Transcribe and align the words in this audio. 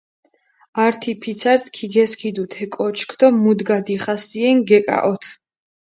ართი 0.83 1.11
ფიცარს 1.21 1.65
ქიგესქიდუ 1.75 2.43
თე 2.53 2.65
კოჩქ 2.75 3.09
დო 3.19 3.27
მუდგა 3.41 3.77
დიხასიენ 3.85 4.57
გეკაჸოთჷ. 4.67 5.29